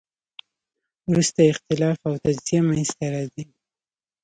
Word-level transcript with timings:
وروسته 1.09 1.41
اختلاف 1.53 1.97
او 2.09 2.13
تجزیه 2.25 2.59
منځ 2.69 2.89
ته 2.97 3.05
راځي. 3.13 3.45